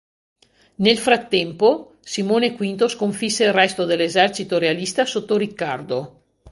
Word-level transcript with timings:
Nel 0.77 0.97
frattempo, 0.97 1.97
Simone 1.99 2.53
V 2.55 2.85
sconfisse 2.87 3.43
il 3.43 3.53
resto 3.53 3.85
dell'esercito 3.85 4.57
realista 4.57 5.05
sotto 5.05 5.37
Riccardo. 5.37 6.23